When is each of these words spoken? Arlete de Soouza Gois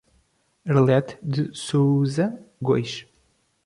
Arlete 0.65 1.15
de 1.21 1.51
Soouza 1.55 2.33
Gois 2.59 3.05